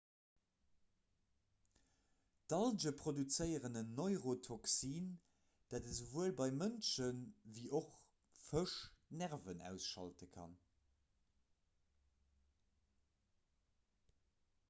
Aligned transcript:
d'alge 2.53 2.93
produzéieren 3.01 3.79
en 3.81 3.91
neurotoxin 3.99 5.05
dat 5.75 5.89
esouwuel 5.91 6.33
bei 6.39 6.47
mënschen 6.61 7.21
ewéi 7.51 7.67
och 7.81 7.93
fësch 8.39 8.79
d'nerven 9.19 9.63
ausschalte 9.69 10.31
kann 10.39 10.57